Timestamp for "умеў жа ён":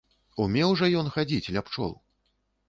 0.45-1.11